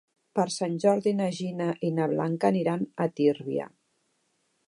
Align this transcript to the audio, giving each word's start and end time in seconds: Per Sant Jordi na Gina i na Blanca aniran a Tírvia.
Per 0.37 0.43
Sant 0.53 0.77
Jordi 0.83 1.13
na 1.17 1.27
Gina 1.39 1.67
i 1.89 1.91
na 1.99 2.09
Blanca 2.15 2.51
aniran 2.53 2.87
a 3.05 3.09
Tírvia. 3.19 3.71